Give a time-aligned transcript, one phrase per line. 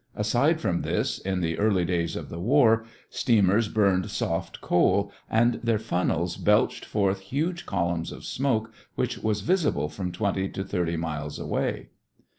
[0.15, 5.59] Aside from this, in the early days of the war steamers burned soft coal and
[5.63, 10.97] their funnels belched forth huge columns of smoke which was visible from twenty to thirty
[10.97, 11.89] miles away.